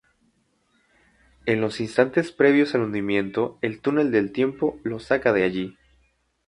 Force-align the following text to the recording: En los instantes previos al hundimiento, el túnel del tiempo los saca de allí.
En 1.45 1.61
los 1.61 1.79
instantes 1.79 2.31
previos 2.31 2.73
al 2.73 2.81
hundimiento, 2.81 3.59
el 3.61 3.81
túnel 3.81 4.09
del 4.09 4.31
tiempo 4.31 4.79
los 4.83 5.03
saca 5.03 5.31
de 5.31 5.43
allí. 5.43 5.77